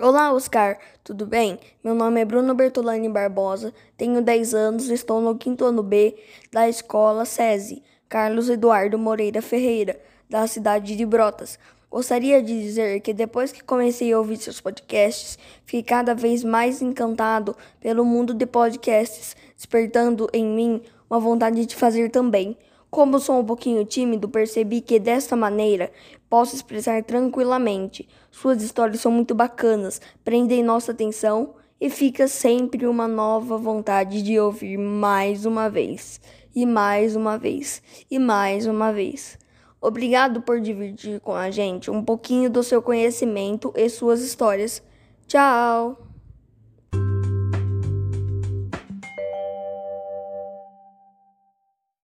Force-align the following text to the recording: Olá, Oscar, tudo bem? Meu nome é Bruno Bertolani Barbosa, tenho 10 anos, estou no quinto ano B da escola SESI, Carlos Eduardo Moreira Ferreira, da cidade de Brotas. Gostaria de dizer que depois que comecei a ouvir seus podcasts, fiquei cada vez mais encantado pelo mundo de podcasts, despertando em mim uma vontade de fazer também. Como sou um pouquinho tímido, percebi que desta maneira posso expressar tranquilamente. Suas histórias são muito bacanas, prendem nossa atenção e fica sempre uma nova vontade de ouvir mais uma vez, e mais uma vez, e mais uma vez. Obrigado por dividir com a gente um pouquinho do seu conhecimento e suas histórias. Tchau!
Olá, 0.00 0.32
Oscar, 0.32 0.78
tudo 1.02 1.26
bem? 1.26 1.58
Meu 1.82 1.92
nome 1.92 2.20
é 2.20 2.24
Bruno 2.24 2.54
Bertolani 2.54 3.08
Barbosa, 3.08 3.74
tenho 3.96 4.22
10 4.22 4.54
anos, 4.54 4.88
estou 4.90 5.20
no 5.20 5.36
quinto 5.36 5.64
ano 5.64 5.82
B 5.82 6.14
da 6.52 6.68
escola 6.68 7.24
SESI, 7.24 7.82
Carlos 8.08 8.48
Eduardo 8.48 8.96
Moreira 8.96 9.42
Ferreira, 9.42 10.00
da 10.30 10.46
cidade 10.46 10.94
de 10.94 11.04
Brotas. 11.04 11.58
Gostaria 11.90 12.40
de 12.40 12.62
dizer 12.62 13.00
que 13.00 13.12
depois 13.12 13.50
que 13.50 13.60
comecei 13.60 14.12
a 14.12 14.18
ouvir 14.18 14.36
seus 14.36 14.60
podcasts, 14.60 15.36
fiquei 15.64 15.82
cada 15.82 16.14
vez 16.14 16.44
mais 16.44 16.80
encantado 16.80 17.56
pelo 17.80 18.04
mundo 18.04 18.32
de 18.32 18.46
podcasts, 18.46 19.34
despertando 19.56 20.28
em 20.32 20.44
mim 20.44 20.80
uma 21.10 21.18
vontade 21.18 21.66
de 21.66 21.74
fazer 21.74 22.08
também. 22.08 22.56
Como 22.90 23.20
sou 23.20 23.40
um 23.40 23.44
pouquinho 23.44 23.84
tímido, 23.84 24.28
percebi 24.28 24.80
que 24.80 24.98
desta 24.98 25.36
maneira 25.36 25.92
posso 26.28 26.54
expressar 26.54 27.04
tranquilamente. 27.04 28.08
Suas 28.30 28.62
histórias 28.62 29.00
são 29.00 29.12
muito 29.12 29.34
bacanas, 29.34 30.00
prendem 30.24 30.62
nossa 30.62 30.92
atenção 30.92 31.54
e 31.80 31.90
fica 31.90 32.26
sempre 32.26 32.86
uma 32.86 33.06
nova 33.06 33.56
vontade 33.58 34.22
de 34.22 34.38
ouvir 34.40 34.78
mais 34.78 35.44
uma 35.44 35.68
vez, 35.68 36.20
e 36.54 36.64
mais 36.64 37.14
uma 37.14 37.38
vez, 37.38 37.82
e 38.10 38.18
mais 38.18 38.66
uma 38.66 38.92
vez. 38.92 39.38
Obrigado 39.80 40.40
por 40.40 40.60
dividir 40.60 41.20
com 41.20 41.34
a 41.34 41.50
gente 41.50 41.90
um 41.90 42.02
pouquinho 42.02 42.50
do 42.50 42.62
seu 42.62 42.82
conhecimento 42.82 43.72
e 43.76 43.88
suas 43.88 44.22
histórias. 44.22 44.82
Tchau! 45.28 46.07